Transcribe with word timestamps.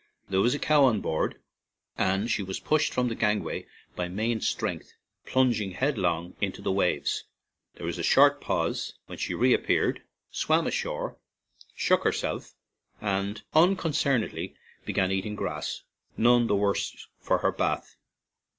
There 0.29 0.39
was 0.41 0.55
a 0.55 0.57
cow 0.57 0.85
on 0.85 0.99
board, 0.99 1.39
and 1.95 2.27
she 2.31 2.41
was 2.41 2.59
pushed 2.59 2.91
from 2.91 3.07
the 3.07 3.13
gangway 3.13 3.67
by 3.95 4.07
main 4.07 4.41
strength, 4.41 4.93
plunging 5.27 5.73
headlong 5.73 6.35
into 6.41 6.59
the 6.59 6.71
waves; 6.71 7.25
there 7.75 7.85
was 7.85 7.99
a 7.99 8.03
short 8.03 8.41
pause, 8.41 8.93
when 9.05 9.19
she 9.19 9.35
reappeared, 9.35 10.01
swam 10.31 10.65
ashore, 10.65 11.17
shook 11.75 12.03
herself, 12.03 12.55
and 12.99 13.43
uncon 13.53 13.75
cernedly 13.93 14.55
began 14.85 15.11
eating 15.11 15.35
grass, 15.35 15.83
none 16.17 16.47
the 16.47 16.55
worse 16.55 17.05
for 17.19 17.37
her 17.37 17.51
bath. 17.51 17.95